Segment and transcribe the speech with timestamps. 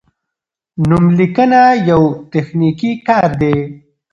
[0.87, 3.55] نوملیکنه یو تخنیکي کار دی.